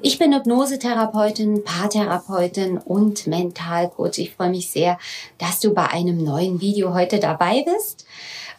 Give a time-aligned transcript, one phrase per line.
[0.00, 4.18] Ich bin Hypnosetherapeutin, Paartherapeutin und Mentalcoach.
[4.18, 4.98] Ich freue mich sehr,
[5.38, 8.04] dass du bei einem neuen Video heute dabei bist.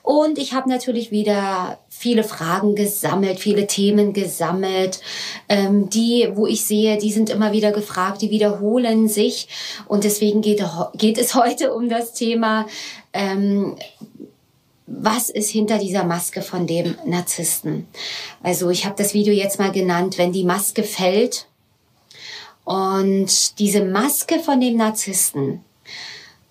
[0.01, 5.01] Und ich habe natürlich wieder viele Fragen gesammelt, viele Themen gesammelt,
[5.49, 9.47] ähm, die, wo ich sehe, die sind immer wieder gefragt, die wiederholen sich.
[9.87, 10.63] Und deswegen geht,
[10.95, 12.67] geht es heute um das Thema,
[13.13, 13.75] ähm,
[14.87, 17.87] was ist hinter dieser Maske von dem Narzissten?
[18.43, 21.47] Also ich habe das Video jetzt mal genannt, wenn die Maske fällt.
[22.63, 25.63] Und diese Maske von dem Narzissten,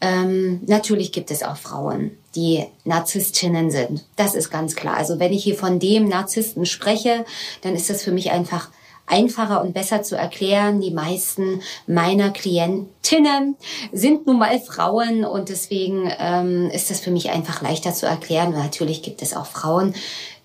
[0.01, 4.05] ähm, natürlich gibt es auch Frauen, die Narzisstinnen sind.
[4.17, 4.97] Das ist ganz klar.
[4.97, 7.25] Also wenn ich hier von dem Narzissten spreche,
[7.63, 8.71] dann ist das für mich einfach
[9.07, 10.81] einfacher und besser zu erklären.
[10.81, 13.57] Die meisten meiner Klientinnen
[13.93, 18.53] sind nun mal Frauen und deswegen ähm, ist das für mich einfach leichter zu erklären.
[18.53, 19.95] natürlich gibt es auch Frauen,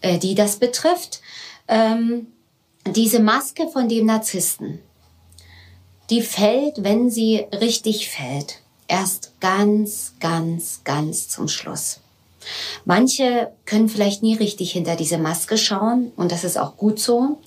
[0.02, 1.22] äh, die das betrifft.
[1.68, 2.28] Ähm,
[2.86, 4.80] diese Maske von dem Narzissten,
[6.10, 12.00] die fällt, wenn sie richtig fällt, erst ganz, ganz, ganz zum Schluss.
[12.86, 17.40] Manche können vielleicht nie richtig hinter diese Maske schauen und das ist auch gut so,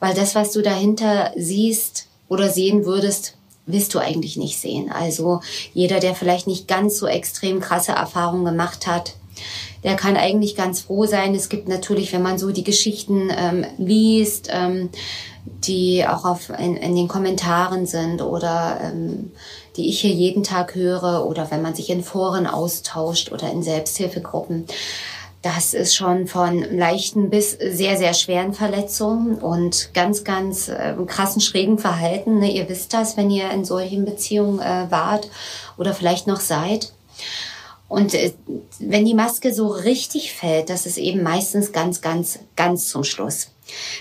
[0.00, 3.36] weil das, was du dahinter siehst oder sehen würdest,
[3.66, 4.90] willst du eigentlich nicht sehen.
[4.90, 5.40] Also
[5.74, 9.14] jeder, der vielleicht nicht ganz so extrem krasse Erfahrungen gemacht hat,
[9.84, 11.34] der kann eigentlich ganz froh sein.
[11.34, 14.88] Es gibt natürlich, wenn man so die Geschichten ähm, liest, ähm,
[15.44, 19.32] die auch auf, in, in den Kommentaren sind oder ähm,
[19.76, 23.62] die ich hier jeden Tag höre oder wenn man sich in Foren austauscht oder in
[23.62, 24.66] Selbsthilfegruppen.
[25.42, 31.40] Das ist schon von leichten bis sehr, sehr schweren Verletzungen und ganz, ganz äh, krassen,
[31.40, 32.40] schrägen Verhalten.
[32.40, 32.50] Ne?
[32.50, 35.28] Ihr wisst das, wenn ihr in solchen Beziehungen äh, wart
[35.76, 36.92] oder vielleicht noch seid.
[37.88, 38.32] Und äh,
[38.80, 43.50] wenn die Maske so richtig fällt, das ist eben meistens ganz, ganz, ganz zum Schluss.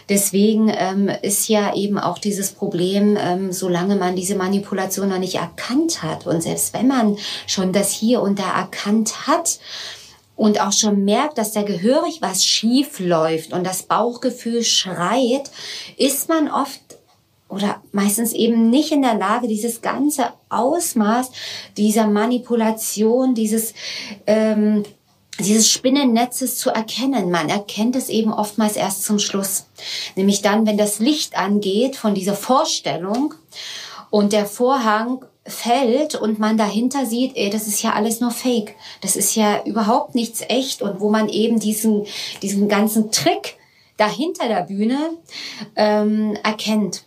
[0.10, 5.36] Deswegen ähm, ist ja eben auch dieses Problem, ähm, solange man diese Manipulation noch nicht
[5.36, 7.18] erkannt hat und selbst wenn man
[7.48, 9.60] schon das hier und da erkannt hat,
[10.36, 15.50] und auch schon merkt, dass da gehörig was schief läuft und das Bauchgefühl schreit,
[15.98, 16.82] ist man oft
[17.48, 21.32] oder meistens eben nicht in der Lage, dieses ganze Ausmaß
[21.78, 23.74] dieser Manipulation, dieses
[24.26, 24.84] ähm,
[25.40, 27.32] dieses Spinnennetzes zu erkennen.
[27.32, 29.66] Man erkennt es eben oftmals erst zum Schluss.
[30.16, 33.34] Nämlich dann, wenn das Licht angeht von dieser Vorstellung
[34.10, 38.76] und der Vorhang fällt und man dahinter sieht, ey, das ist ja alles nur Fake.
[39.02, 42.06] Das ist ja überhaupt nichts echt und wo man eben diesen,
[42.42, 43.58] diesen ganzen Trick
[43.98, 45.12] dahinter der Bühne
[45.76, 47.04] ähm, erkennt.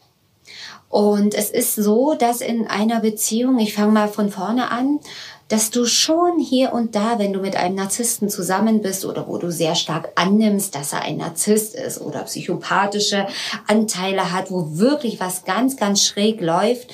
[0.88, 5.00] Und es ist so, dass in einer Beziehung, ich fange mal von vorne an,
[5.48, 9.38] dass du schon hier und da, wenn du mit einem Narzissten zusammen bist oder wo
[9.38, 13.26] du sehr stark annimmst, dass er ein Narzisst ist oder psychopathische
[13.66, 16.92] Anteile hat, wo wirklich was ganz, ganz schräg läuft,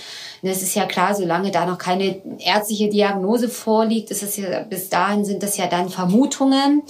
[0.50, 4.90] es ist ja klar, solange da noch keine ärztliche Diagnose vorliegt, ist es ja, bis
[4.90, 6.82] dahin sind das ja dann Vermutungen.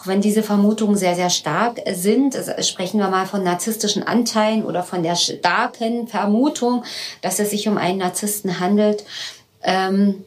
[0.00, 4.64] Auch wenn diese Vermutungen sehr, sehr stark sind, also sprechen wir mal von narzisstischen Anteilen
[4.64, 6.84] oder von der starken Vermutung,
[7.22, 9.04] dass es sich um einen Narzissten handelt.
[9.62, 10.24] Ähm,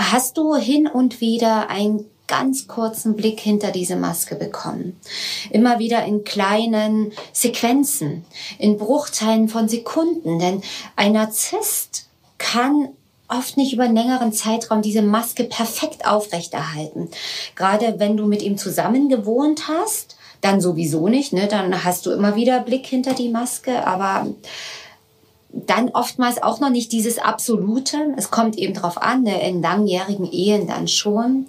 [0.00, 4.98] hast du hin und wieder ein ganz kurzen Blick hinter diese Maske bekommen.
[5.50, 8.24] Immer wieder in kleinen Sequenzen,
[8.58, 10.38] in Bruchteilen von Sekunden.
[10.38, 10.62] Denn
[10.94, 12.08] ein Narzisst
[12.38, 12.90] kann
[13.28, 17.10] oft nicht über einen längeren Zeitraum diese Maske perfekt aufrechterhalten.
[17.56, 21.48] Gerade wenn du mit ihm zusammen gewohnt hast, dann sowieso nicht, ne?
[21.48, 24.26] Dann hast du immer wieder Blick hinter die Maske, aber
[25.52, 28.14] dann oftmals auch noch nicht dieses Absolute.
[28.16, 31.46] Es kommt eben drauf an, ne, in langjährigen Ehen dann schon.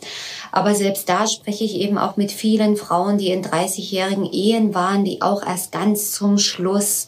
[0.51, 5.05] Aber selbst da spreche ich eben auch mit vielen Frauen, die in 30-jährigen Ehen waren,
[5.05, 7.07] die auch erst ganz zum Schluss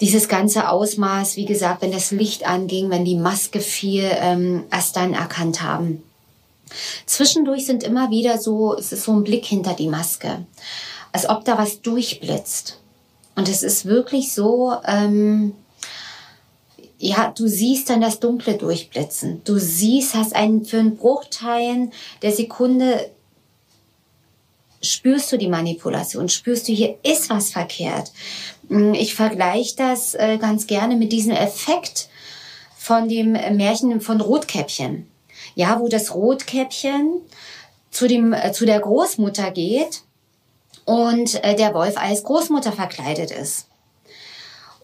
[0.00, 4.96] dieses ganze Ausmaß, wie gesagt, wenn das Licht anging, wenn die Maske fiel, ähm, erst
[4.96, 6.02] dann erkannt haben.
[7.06, 10.44] Zwischendurch sind immer wieder so, es ist so ein Blick hinter die Maske,
[11.12, 12.78] als ob da was durchblitzt.
[13.36, 15.54] Und es ist wirklich so, ähm,
[16.98, 19.42] ja, du siehst dann das Dunkle durchblitzen.
[19.44, 21.90] Du siehst, hast einen für einen Bruchteil
[22.22, 23.10] der Sekunde
[24.82, 28.12] spürst du die Manipulation, spürst du, hier ist was verkehrt.
[28.68, 32.08] Hm, ich vergleiche das äh, ganz gerne mit diesem Effekt
[32.76, 35.08] von dem Märchen von Rotkäppchen.
[35.54, 37.20] Ja, wo das Rotkäppchen
[37.90, 40.02] zu, dem, äh, zu der Großmutter geht
[40.84, 43.66] und äh, der Wolf als Großmutter verkleidet ist.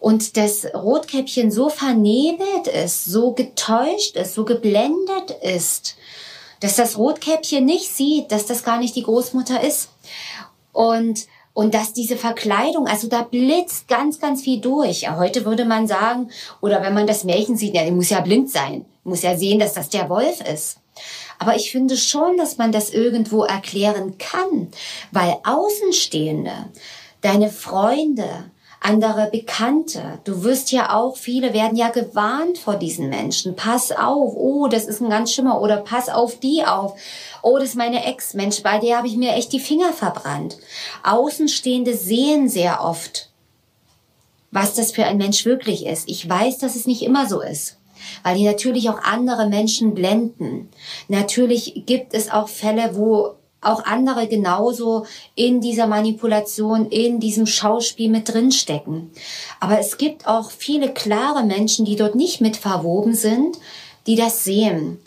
[0.03, 5.95] Und das Rotkäppchen so vernebelt ist, so getäuscht ist, so geblendet ist,
[6.59, 9.91] dass das Rotkäppchen nicht sieht, dass das gar nicht die Großmutter ist.
[10.73, 15.09] Und und dass diese Verkleidung, also da blitzt ganz, ganz viel durch.
[15.09, 18.49] Heute würde man sagen, oder wenn man das Märchen sieht, ja, die muss ja blind
[18.49, 20.79] sein, muss ja sehen, dass das der Wolf ist.
[21.39, 24.67] Aber ich finde schon, dass man das irgendwo erklären kann,
[25.11, 26.71] weil Außenstehende,
[27.21, 28.51] deine Freunde,
[28.83, 30.19] andere Bekannte.
[30.23, 33.55] Du wirst ja auch, viele werden ja gewarnt vor diesen Menschen.
[33.55, 35.61] Pass auf, oh, das ist ein ganz schlimmer.
[35.61, 36.95] Oder pass auf die auf.
[37.41, 38.33] Oh, das ist meine Ex.
[38.33, 40.57] Mensch, bei der habe ich mir echt die Finger verbrannt.
[41.03, 43.29] Außenstehende sehen sehr oft,
[44.51, 46.09] was das für ein Mensch wirklich ist.
[46.09, 47.77] Ich weiß, dass es nicht immer so ist
[48.21, 50.69] weil die natürlich auch andere Menschen blenden.
[51.07, 55.05] Natürlich gibt es auch Fälle, wo auch andere genauso
[55.35, 59.11] in dieser Manipulation, in diesem Schauspiel mit drinstecken.
[59.59, 63.57] Aber es gibt auch viele klare Menschen, die dort nicht mit verwoben sind,
[64.07, 64.99] die das sehen.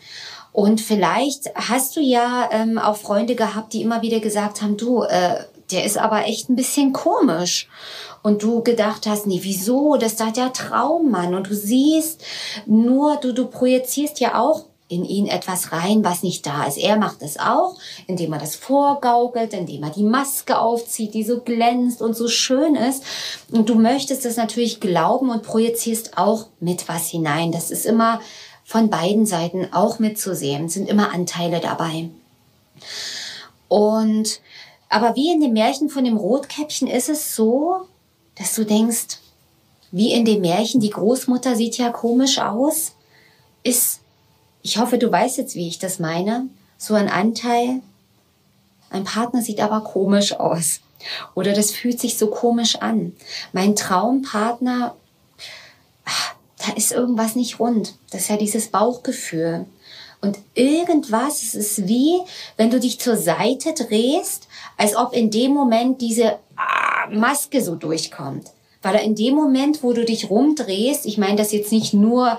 [0.52, 5.02] Und vielleicht hast du ja ähm, auch Freunde gehabt, die immer wieder gesagt haben, du,
[5.02, 7.68] äh, der ist aber echt ein bisschen komisch.
[8.22, 9.96] Und du gedacht hast, nee, wieso?
[9.96, 11.34] Das ist der Traummann.
[11.34, 12.24] Und du siehst
[12.64, 16.78] nur, du, du projizierst ja auch in ihn etwas rein, was nicht da ist.
[16.78, 17.74] Er macht es auch,
[18.06, 22.76] indem er das vorgaukelt, indem er die Maske aufzieht, die so glänzt und so schön
[22.76, 23.02] ist.
[23.50, 27.50] Und du möchtest das natürlich glauben und projizierst auch mit was hinein.
[27.50, 28.20] Das ist immer
[28.64, 32.08] von beiden Seiten auch mitzusehen, sind immer Anteile dabei.
[33.68, 34.40] Und,
[34.88, 37.86] aber wie in dem Märchen von dem Rotkäppchen ist es so,
[38.36, 39.18] dass du denkst,
[39.90, 42.92] wie in dem Märchen, die Großmutter sieht ja komisch aus,
[43.62, 44.00] ist
[44.66, 46.48] ich hoffe, du weißt jetzt, wie ich das meine.
[46.76, 47.82] So ein Anteil,
[48.90, 50.80] ein Partner sieht aber komisch aus.
[51.36, 53.14] Oder das fühlt sich so komisch an.
[53.52, 54.96] Mein Traumpartner,
[56.04, 57.94] ach, da ist irgendwas nicht rund.
[58.10, 59.66] Das ist ja dieses Bauchgefühl.
[60.20, 62.18] Und irgendwas, es ist wie,
[62.56, 67.76] wenn du dich zur Seite drehst, als ob in dem Moment diese ah, Maske so
[67.76, 68.50] durchkommt.
[68.82, 72.38] Weil in dem Moment, wo du dich rumdrehst, ich meine das jetzt nicht nur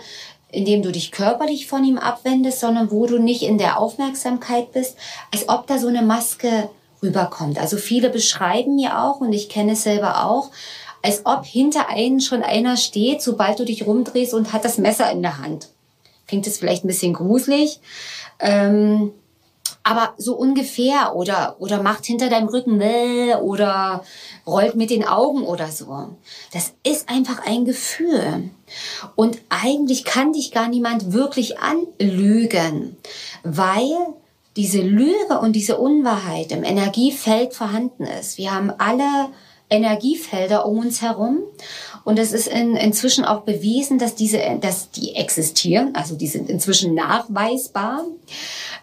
[0.52, 4.98] indem du dich körperlich von ihm abwendest, sondern wo du nicht in der Aufmerksamkeit bist,
[5.34, 6.70] als ob da so eine Maske
[7.04, 7.60] rüberkommt.
[7.60, 10.52] Also viele beschreiben mir auch, und ich kenne es selber auch,
[11.04, 15.12] als ob hinter einen schon einer steht, sobald du dich rumdrehst und hat das Messer
[15.12, 15.70] in der Hand.
[16.28, 17.80] Klingt es vielleicht ein bisschen gruselig.
[18.40, 19.12] Ähm,
[19.88, 22.82] aber so ungefähr oder oder macht hinter deinem Rücken
[23.42, 24.04] oder
[24.46, 26.10] rollt mit den Augen oder so.
[26.52, 28.50] Das ist einfach ein Gefühl.
[29.16, 32.98] Und eigentlich kann dich gar niemand wirklich anlügen,
[33.44, 33.96] weil
[34.58, 38.38] diese Lüge und diese Unwahrheit im Energiefeld vorhanden ist.
[38.38, 39.30] Wir haben alle
[39.70, 41.40] Energiefelder um uns herum.
[42.04, 45.94] Und es ist in, inzwischen auch bewiesen, dass diese, dass die existieren.
[45.94, 48.06] Also die sind inzwischen nachweisbar.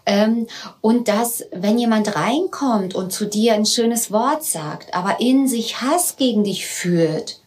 [0.07, 0.47] Ähm,
[0.81, 5.81] und dass, wenn jemand reinkommt und zu dir ein schönes Wort sagt, aber in sich
[5.81, 7.41] Hass gegen dich fühlt,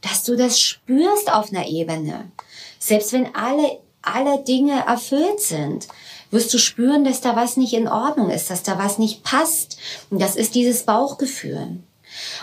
[0.00, 2.30] dass du das spürst auf einer Ebene.
[2.78, 5.88] Selbst wenn alle, alle Dinge erfüllt sind,
[6.30, 9.78] wirst du spüren, dass da was nicht in Ordnung ist, dass da was nicht passt.
[10.10, 11.78] Und das ist dieses Bauchgefühl.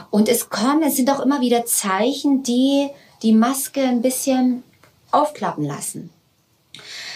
[0.10, 2.90] Und es kommen, es sind auch immer wieder Zeichen, die
[3.22, 4.64] die Maske ein bisschen
[5.12, 6.10] aufklappen lassen.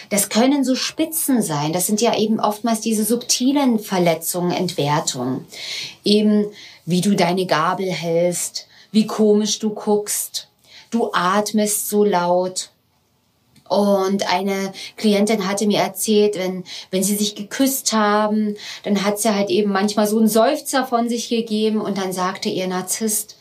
[0.09, 1.73] Das können so Spitzen sein.
[1.73, 5.45] Das sind ja eben oftmals diese subtilen Verletzungen, Entwertungen.
[6.03, 6.45] Eben,
[6.85, 10.49] wie du deine Gabel hältst, wie komisch du guckst,
[10.91, 12.69] du atmest so laut,
[13.67, 19.33] und eine Klientin hatte mir erzählt, wenn, wenn sie sich geküsst haben, dann hat sie
[19.33, 23.37] halt eben manchmal so einen Seufzer von sich gegeben und dann sagte ihr Narzisst,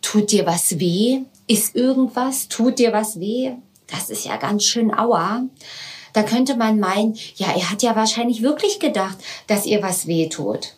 [0.00, 1.20] tut dir was weh?
[1.46, 2.48] Ist irgendwas?
[2.48, 3.52] Tut dir was weh?
[3.86, 5.44] Das ist ja ganz schön aua.
[6.12, 10.28] Da könnte man meinen, ja, er hat ja wahrscheinlich wirklich gedacht, dass ihr was weh
[10.28, 10.74] tut.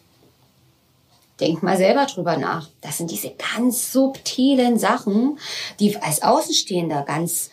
[1.40, 2.68] Denk mal selber drüber nach.
[2.80, 5.38] Das sind diese ganz subtilen Sachen,
[5.80, 7.50] die als Außenstehender ganz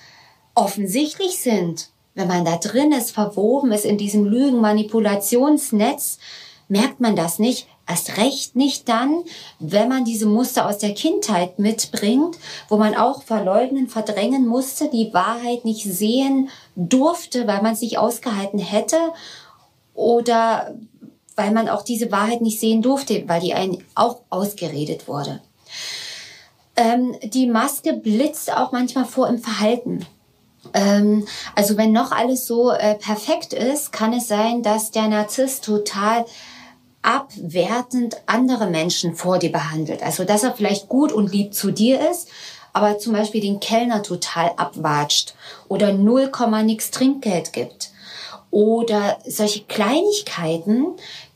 [0.54, 6.20] offensichtlich sind, wenn man da drin ist, verwoben ist in diesem Lügen-Manipulationsnetz,
[6.68, 7.68] merkt man das nicht.
[7.88, 9.24] Erst recht nicht dann,
[9.60, 12.38] wenn man diese Muster aus der Kindheit mitbringt,
[12.70, 17.98] wo man auch verleugnen, verdrängen musste, die Wahrheit nicht sehen durfte, weil man es nicht
[17.98, 18.98] ausgehalten hätte
[19.94, 20.74] oder
[21.36, 25.42] weil man auch diese Wahrheit nicht sehen durfte, weil die einen auch ausgeredet wurde.
[26.76, 30.06] Ähm, die Maske blitzt auch manchmal vor im Verhalten.
[30.74, 35.66] Ähm, also wenn noch alles so äh, perfekt ist, kann es sein, dass der Narzisst
[35.66, 36.26] total
[37.02, 40.04] abwertend andere Menschen vor dir behandelt.
[40.04, 42.30] Also dass er vielleicht gut und lieb zu dir ist,
[42.74, 45.34] aber zum Beispiel den Kellner total abwatscht
[45.68, 46.32] oder 0,
[46.64, 47.91] nix Trinkgeld gibt
[48.52, 50.88] oder solche Kleinigkeiten,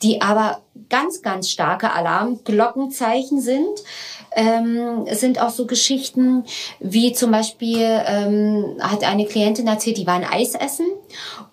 [0.04, 3.84] die aber ganz, ganz starke Alarmglockenzeichen sind.
[4.38, 6.44] Ähm, sind auch so Geschichten
[6.82, 10.88] wie zum Beispiel ähm, hat eine Klientin erzählt, die war ein Eis essen.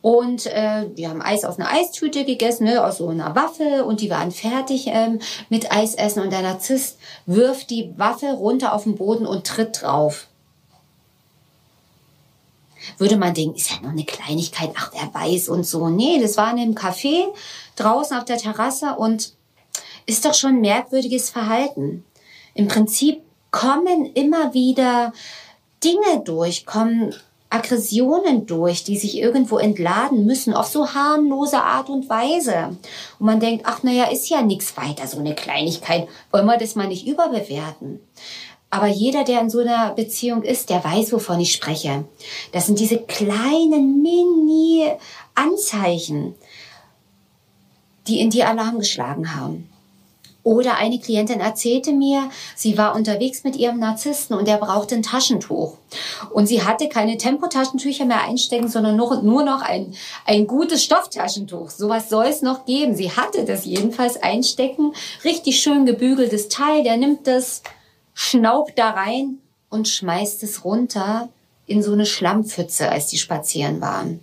[0.01, 4.01] Und äh, die haben Eis aus einer Eistüte gegessen, ne, aus so einer Waffe und
[4.01, 6.25] die waren fertig ähm, mit Eis essen.
[6.25, 10.27] Und der Narzisst wirft die Waffe runter auf den Boden und tritt drauf
[12.99, 15.89] würde man denken, ist ja nur eine Kleinigkeit, ach, wer weiß und so.
[15.89, 17.27] Nee, das war in einem Café
[17.77, 19.33] draußen auf der Terrasse und
[20.07, 22.05] ist doch schon merkwürdiges Verhalten.
[22.55, 25.13] Im Prinzip kommen immer wieder
[25.83, 27.15] Dinge durch, kommen
[27.53, 32.77] Aggressionen durch, die sich irgendwo entladen müssen, auf so harmlose Art und Weise.
[33.19, 36.77] Und man denkt, ach naja, ist ja nichts weiter, so eine Kleinigkeit, wollen wir das
[36.77, 38.01] mal nicht überbewerten.
[38.73, 42.07] Aber jeder, der in so einer Beziehung ist, der weiß, wovon ich spreche.
[42.53, 46.35] Das sind diese kleinen Mini-Anzeichen,
[48.09, 49.69] die in die Alarm geschlagen haben.
[50.43, 55.03] Oder eine Klientin erzählte mir, sie war unterwegs mit ihrem Narzissten und er brauchte ein
[55.03, 55.77] Taschentuch.
[56.33, 59.93] Und sie hatte keine Tempotaschentücher mehr einstecken, sondern nur, nur noch ein,
[60.25, 61.69] ein gutes Stofftaschentuch.
[61.69, 62.97] Sowas soll es noch geben.
[62.97, 64.95] Sie hatte das jedenfalls einstecken.
[65.25, 66.83] Richtig schön gebügeltes Teil.
[66.83, 67.61] Der nimmt das,
[68.15, 69.39] schnaubt da rein
[69.71, 71.29] und schmeißt es runter
[71.67, 74.21] in so eine Schlammpfütze, als die spazieren waren.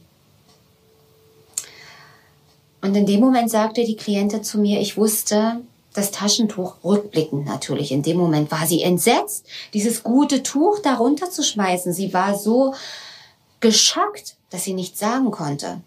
[2.81, 5.61] Und in dem Moment sagte die Klientin zu mir, ich wusste,
[5.93, 7.91] das Taschentuch rückblickend natürlich.
[7.91, 11.93] In dem Moment war sie entsetzt, dieses gute Tuch darunter zu schmeißen.
[11.93, 12.73] Sie war so
[13.59, 15.81] geschockt, dass sie nichts sagen konnte.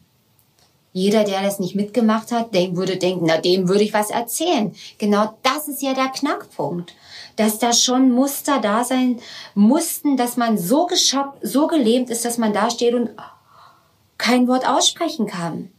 [0.93, 4.75] Jeder, der das nicht mitgemacht hat, würde denken, na, dem würde ich was erzählen.
[4.99, 6.93] Genau das ist ja der Knackpunkt
[7.37, 9.21] dass da schon Muster da sein
[9.55, 13.11] mussten, dass man so geschockt, so gelähmt ist, dass man da steht und
[14.19, 15.71] kein Wort aussprechen kann.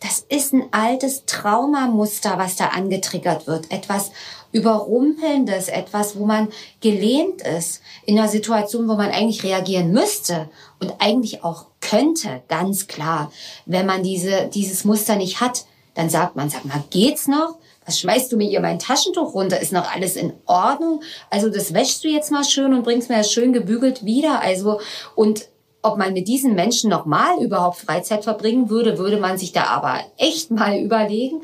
[0.00, 3.70] Das ist ein altes Traumamuster, was da angetriggert wird.
[3.70, 4.12] Etwas
[4.52, 6.48] Überrumpelndes, etwas, wo man
[6.80, 10.48] gelähmt ist, in einer Situation, wo man eigentlich reagieren müsste
[10.80, 13.32] und eigentlich auch könnte, ganz klar.
[13.64, 17.56] Wenn man diese, dieses Muster nicht hat, dann sagt man, sag mal, geht's noch?
[17.86, 19.60] Was schmeißt du mir hier mein Taschentuch runter?
[19.60, 21.02] Ist noch alles in Ordnung?
[21.30, 24.42] Also das wäschst du jetzt mal schön und bringst mir das schön gebügelt wieder.
[24.42, 24.80] Also
[25.14, 25.48] und
[25.82, 30.00] ob man mit diesen Menschen nochmal überhaupt Freizeit verbringen würde, würde man sich da aber
[30.18, 31.42] echt mal überlegen.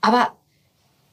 [0.00, 0.28] Aber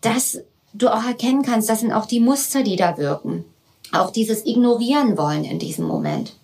[0.02, 0.42] dass
[0.74, 3.44] du auch erkennen kannst, das sind auch die Muster, die da wirken.
[3.92, 6.37] Auch dieses Ignorieren wollen in diesem Moment.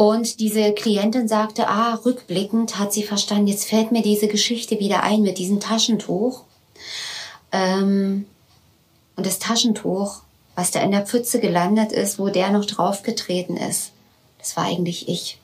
[0.00, 5.02] Und diese Klientin sagte, ah, rückblickend hat sie verstanden, jetzt fällt mir diese Geschichte wieder
[5.02, 6.44] ein mit diesem Taschentuch.
[7.52, 8.24] Ähm,
[9.16, 10.22] und das Taschentuch,
[10.54, 13.90] was da in der Pfütze gelandet ist, wo der noch draufgetreten ist,
[14.38, 15.38] das war eigentlich ich.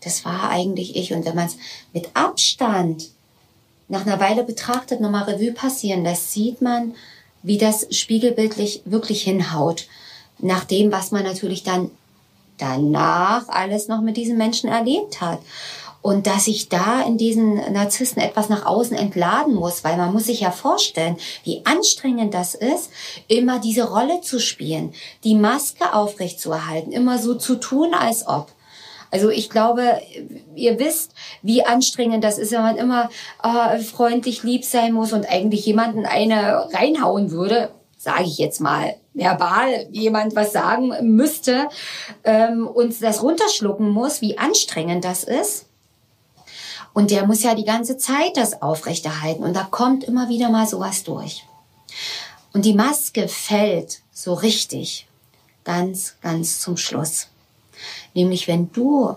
[0.00, 1.12] Das war eigentlich ich.
[1.12, 1.56] Und wenn man es
[1.92, 3.10] mit Abstand
[3.86, 6.96] nach einer Weile betrachtet, nochmal Revue passieren lässt, sieht man,
[7.44, 9.86] wie das spiegelbildlich wirklich hinhaut.
[10.40, 11.92] Nach dem, was man natürlich dann
[12.58, 15.38] danach alles noch mit diesen Menschen erlebt hat.
[16.02, 20.26] Und dass ich da in diesen Narzissten etwas nach außen entladen muss, weil man muss
[20.26, 22.90] sich ja vorstellen, wie anstrengend das ist,
[23.26, 24.94] immer diese Rolle zu spielen,
[25.24, 28.52] die Maske aufrechtzuerhalten, immer so zu tun, als ob.
[29.10, 30.00] Also ich glaube,
[30.54, 33.10] ihr wisst, wie anstrengend das ist, wenn man immer
[33.42, 38.94] äh, freundlich lieb sein muss und eigentlich jemanden eine reinhauen würde, sage ich jetzt mal,
[39.16, 41.68] verbal jemand was sagen müsste
[42.24, 45.66] ähm, und das runterschlucken muss, wie anstrengend das ist.
[46.92, 50.66] Und der muss ja die ganze Zeit das aufrechterhalten und da kommt immer wieder mal
[50.66, 51.44] sowas durch.
[52.52, 55.06] Und die Maske fällt so richtig
[55.64, 57.28] ganz, ganz zum Schluss.
[58.14, 59.14] Nämlich wenn du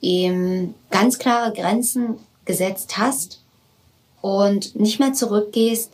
[0.00, 3.40] ihm ganz klare Grenzen gesetzt hast
[4.20, 5.92] und nicht mehr zurückgehst,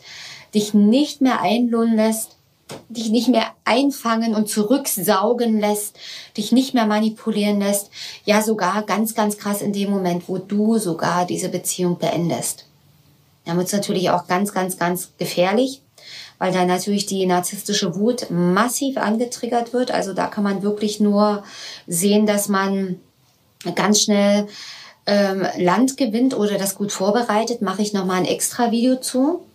[0.53, 2.32] dich nicht mehr einlullen lässt,
[2.89, 5.97] dich nicht mehr einfangen und zurücksaugen lässt,
[6.37, 7.89] dich nicht mehr manipulieren lässt.
[8.25, 12.65] Ja, sogar ganz, ganz krass in dem Moment, wo du sogar diese Beziehung beendest.
[13.45, 15.81] Dann wird es natürlich auch ganz, ganz, ganz gefährlich,
[16.39, 19.91] weil da natürlich die narzisstische Wut massiv angetriggert wird.
[19.91, 21.43] Also da kann man wirklich nur
[21.87, 22.99] sehen, dass man
[23.75, 24.47] ganz schnell
[25.05, 27.61] ähm, Land gewinnt oder das gut vorbereitet.
[27.61, 29.45] Mache ich nochmal ein extra Video zu.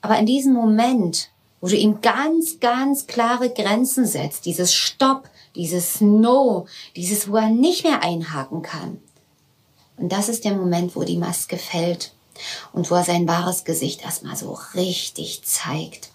[0.00, 6.00] Aber in diesem Moment, wo du ihm ganz, ganz klare Grenzen setzt, dieses Stopp, dieses
[6.00, 8.98] No, dieses, wo er nicht mehr einhaken kann.
[9.96, 12.12] Und das ist der Moment, wo die Maske fällt
[12.72, 16.10] und wo er sein wahres Gesicht erstmal so richtig zeigt.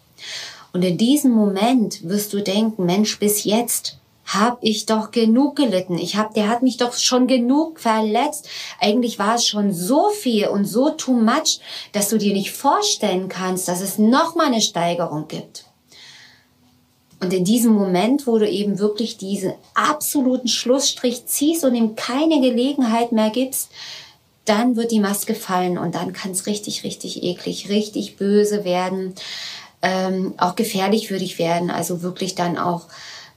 [0.73, 3.97] Und in diesem Moment wirst du denken, Mensch, bis jetzt
[4.33, 5.97] habe ich doch genug gelitten.
[5.97, 8.47] Ich hab, der hat mich doch schon genug verletzt.
[8.79, 11.59] Eigentlich war es schon so viel und so too much,
[11.91, 15.65] dass du dir nicht vorstellen kannst, dass es noch mal eine Steigerung gibt.
[17.19, 22.41] Und in diesem Moment, wo du eben wirklich diesen absoluten Schlussstrich ziehst und ihm keine
[22.41, 23.69] Gelegenheit mehr gibst,
[24.45, 29.13] dann wird die Maske fallen und dann kann es richtig, richtig eklig, richtig böse werden,
[29.83, 31.69] ähm, auch gefährlich für dich werden.
[31.69, 32.87] Also wirklich dann auch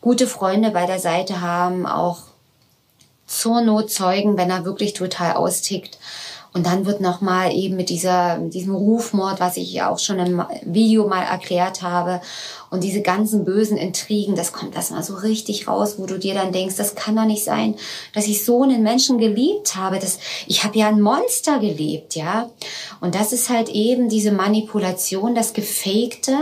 [0.04, 2.18] gute Freunde bei der Seite haben, auch
[3.26, 5.98] zur Not zeugen, wenn er wirklich total austickt.
[6.52, 10.42] Und dann wird nochmal eben mit dieser, diesem Rufmord, was ich ja auch schon im
[10.62, 12.20] Video mal erklärt habe,
[12.70, 16.52] und diese ganzen bösen Intrigen, das kommt erstmal so richtig raus, wo du dir dann
[16.52, 17.76] denkst, das kann doch nicht sein,
[18.14, 19.98] dass ich so einen Menschen geliebt habe.
[20.00, 22.50] Das, ich habe ja ein Monster geliebt, ja.
[23.00, 26.36] Und das ist halt eben diese Manipulation, das Gefakte,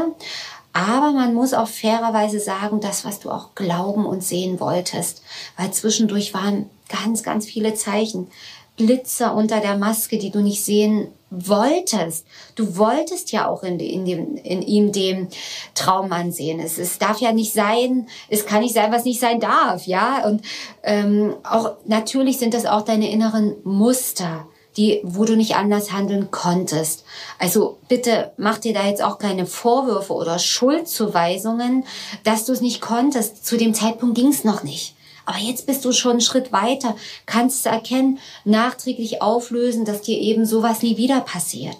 [0.73, 5.23] aber man muss auch fairerweise sagen, das, was du auch glauben und sehen wolltest,
[5.57, 8.29] weil zwischendurch waren ganz, ganz viele Zeichen.
[8.77, 12.27] Blitzer unter der Maske, die du nicht sehen wolltest.
[12.55, 15.29] Du wolltest ja auch in, in, dem, in ihm den
[15.75, 16.59] Traummann sehen.
[16.59, 20.27] Es, es darf ja nicht sein, es kann nicht sein, was nicht sein darf, ja.
[20.27, 20.43] Und
[20.83, 26.31] ähm, auch natürlich sind das auch deine inneren Muster die, wo du nicht anders handeln
[26.31, 27.05] konntest.
[27.39, 31.85] Also bitte mach dir da jetzt auch keine Vorwürfe oder Schuldzuweisungen,
[32.25, 33.45] dass du es nicht konntest.
[33.45, 34.95] Zu dem Zeitpunkt ging es noch nicht.
[35.25, 40.19] Aber jetzt bist du schon einen Schritt weiter, kannst du erkennen, nachträglich auflösen, dass dir
[40.19, 41.77] eben sowas nie wieder passiert.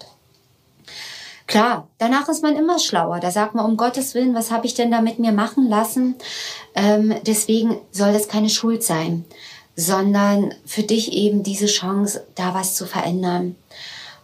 [1.45, 3.19] Klar, danach ist man immer schlauer.
[3.19, 6.15] Da sagt man, um Gottes Willen, was habe ich denn da mit mir machen lassen?
[6.73, 9.25] Ähm, deswegen soll das keine Schuld sein
[9.75, 13.55] sondern für dich eben diese Chance, da was zu verändern.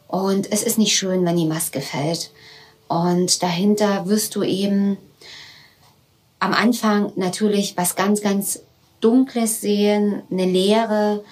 [0.07, 2.31] Und es ist nicht schön, wenn die Maske fällt.
[2.88, 4.97] Und dahinter wirst du eben
[6.39, 8.62] am Anfang natürlich was ganz, ganz
[9.01, 11.23] Dunkles sehen, eine Leere,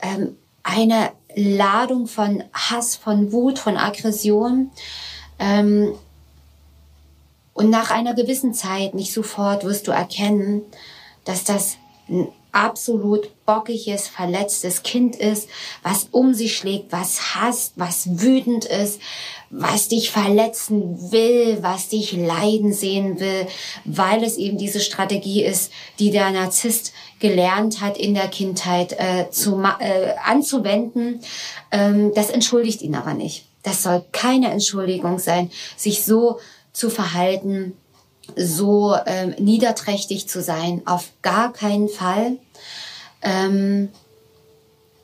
[0.00, 4.70] ähm, eine Ladung von Hass, von Wut, von Aggression.
[5.38, 5.94] Ähm,
[7.54, 10.62] und nach einer gewissen Zeit, nicht sofort, wirst du erkennen,
[11.24, 11.76] dass das
[12.52, 15.48] absolut bockiges, verletztes Kind ist,
[15.82, 19.00] was um sich schlägt, was hasst, was wütend ist,
[19.50, 23.46] was dich verletzen will, was dich leiden sehen will,
[23.84, 29.28] weil es eben diese Strategie ist, die der Narzisst gelernt hat in der Kindheit äh,
[29.30, 31.20] zu, äh, anzuwenden.
[31.72, 33.44] Ähm, das entschuldigt ihn aber nicht.
[33.62, 36.38] Das soll keine Entschuldigung sein, sich so
[36.72, 37.76] zu verhalten,
[38.36, 42.38] so ähm, niederträchtig zu sein, auf gar keinen Fall.
[43.22, 43.88] Ähm,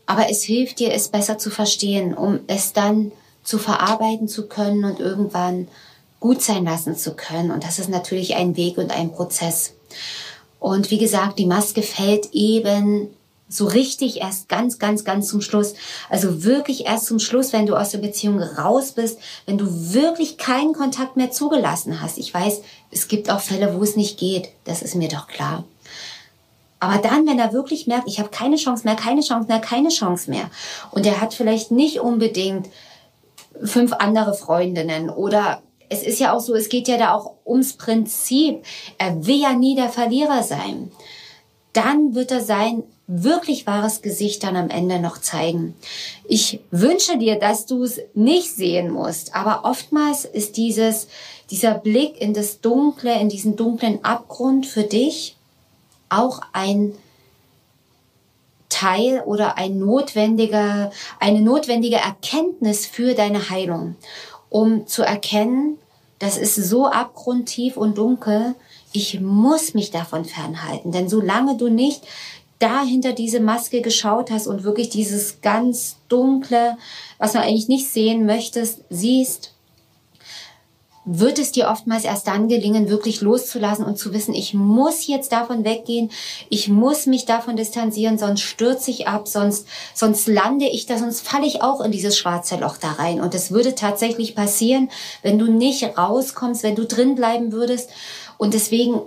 [0.06, 3.12] aber es hilft dir, es besser zu verstehen, um es dann
[3.42, 5.68] zu verarbeiten zu können und irgendwann
[6.20, 7.50] gut sein lassen zu können.
[7.50, 9.74] Und das ist natürlich ein Weg und ein Prozess.
[10.58, 13.08] Und wie gesagt, die Maske fällt eben
[13.48, 15.74] so richtig erst ganz, ganz, ganz zum Schluss.
[16.10, 20.36] Also wirklich erst zum Schluss, wenn du aus der Beziehung raus bist, wenn du wirklich
[20.36, 22.18] keinen Kontakt mehr zugelassen hast.
[22.18, 24.48] Ich weiß, es gibt auch Fälle, wo es nicht geht.
[24.64, 25.64] Das ist mir doch klar.
[26.80, 29.88] Aber dann, wenn er wirklich merkt, ich habe keine Chance mehr, keine Chance mehr, keine
[29.88, 30.50] Chance mehr.
[30.90, 32.68] Und er hat vielleicht nicht unbedingt
[33.62, 37.74] fünf andere Freundinnen oder es ist ja auch so, es geht ja da auch ums
[37.74, 38.64] Prinzip.
[38.98, 40.90] Er will ja nie der Verlierer sein.
[41.72, 45.74] Dann wird er sein wirklich wahres Gesicht dann am Ende noch zeigen.
[46.26, 51.06] Ich wünsche dir, dass du es nicht sehen musst, aber oftmals ist dieses,
[51.50, 55.36] dieser Blick in das Dunkle, in diesen dunklen Abgrund für dich
[56.08, 56.94] auch ein
[58.68, 60.90] Teil oder ein notwendiger,
[61.20, 63.96] eine notwendige Erkenntnis für deine Heilung,
[64.50, 65.78] um zu erkennen,
[66.18, 68.54] das ist so abgrundtief und dunkel,
[68.92, 70.90] ich muss mich davon fernhalten.
[70.90, 72.02] Denn solange du nicht
[72.58, 76.76] da hinter diese Maske geschaut hast und wirklich dieses ganz dunkle,
[77.18, 79.52] was man eigentlich nicht sehen möchtest, siehst,
[81.08, 85.30] wird es dir oftmals erst dann gelingen, wirklich loszulassen und zu wissen, ich muss jetzt
[85.30, 86.10] davon weggehen,
[86.50, 91.20] ich muss mich davon distanzieren, sonst stürze ich ab, sonst, sonst lande ich da, sonst
[91.20, 93.20] falle ich auch in dieses schwarze Loch da rein.
[93.20, 94.90] Und es würde tatsächlich passieren,
[95.22, 97.88] wenn du nicht rauskommst, wenn du drin bleiben würdest.
[98.36, 99.00] Und deswegen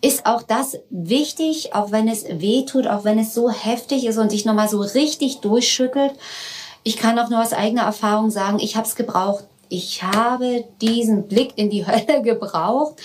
[0.00, 4.18] ist auch das wichtig, auch wenn es weh tut, auch wenn es so heftig ist
[4.18, 6.12] und dich nochmal so richtig durchschüttelt.
[6.82, 11.28] Ich kann auch nur aus eigener Erfahrung sagen, ich habe es gebraucht ich habe diesen
[11.28, 12.96] Blick in die Hölle gebraucht,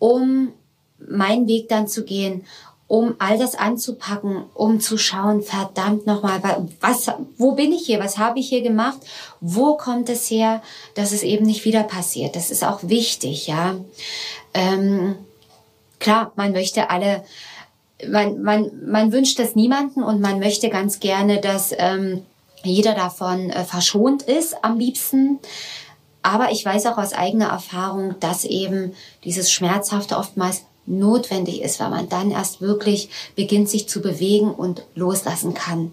[0.00, 0.52] um
[0.98, 2.44] meinen Weg dann zu gehen,
[2.86, 6.40] um all das anzupacken, um zu schauen, verdammt nochmal,
[6.80, 7.98] was, wo bin ich hier?
[7.98, 8.98] Was habe ich hier gemacht?
[9.40, 10.62] Wo kommt es her,
[10.94, 12.36] dass es eben nicht wieder passiert?
[12.36, 13.76] Das ist auch wichtig, ja.
[14.52, 15.16] Ähm,
[15.98, 17.24] klar, man möchte alle,
[18.08, 22.22] man, man, man wünscht das niemanden und man möchte ganz gerne, dass ähm,
[22.62, 25.38] jeder davon äh, verschont ist am liebsten.
[26.22, 31.90] Aber ich weiß auch aus eigener Erfahrung, dass eben dieses Schmerzhafte oftmals notwendig ist, weil
[31.90, 35.92] man dann erst wirklich beginnt, sich zu bewegen und loslassen kann.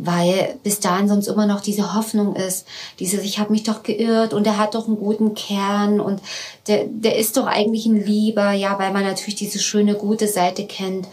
[0.00, 2.66] Weil bis dahin sonst immer noch diese Hoffnung ist,
[3.00, 6.20] dieses, ich habe mich doch geirrt und er hat doch einen guten Kern und
[6.68, 10.66] der, der ist doch eigentlich ein Lieber, ja, weil man natürlich diese schöne, gute Seite
[10.66, 11.08] kennt.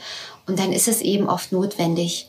[0.45, 2.27] Und dann ist es eben oft notwendig,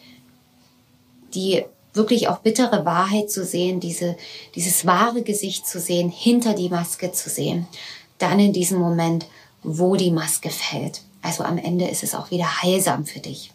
[1.35, 4.17] die wirklich auch bittere Wahrheit zu sehen, diese,
[4.55, 7.67] dieses wahre Gesicht zu sehen, hinter die Maske zu sehen.
[8.19, 9.27] Dann in diesem Moment,
[9.63, 11.03] wo die Maske fällt.
[11.21, 13.51] Also am Ende ist es auch wieder heilsam für dich.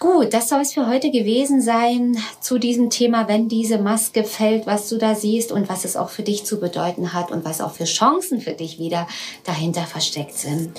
[0.00, 4.66] Gut, das soll es für heute gewesen sein zu diesem Thema, wenn diese Maske fällt,
[4.66, 7.60] was du da siehst und was es auch für dich zu bedeuten hat und was
[7.60, 9.06] auch für Chancen für dich wieder
[9.44, 10.70] dahinter versteckt sind.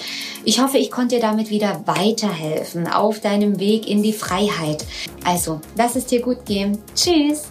[0.44, 4.84] Ich hoffe, ich konnte dir damit wieder weiterhelfen auf deinem Weg in die Freiheit.
[5.24, 6.80] Also, lass es dir gut gehen.
[6.96, 7.51] Tschüss!